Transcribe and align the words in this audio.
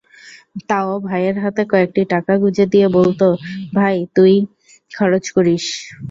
তাও 0.69 0.91
ভাইয়ের 1.07 1.37
হাতে 1.43 1.63
কয়েকটি 1.71 2.01
টাকা 2.13 2.33
গুঁজে 2.41 2.65
দিয়ে 2.73 2.87
বলত, 2.97 3.21
ভাই, 3.73 3.95
তুই 4.15 4.33
খরচ 4.91 5.25
করিস। 5.35 5.65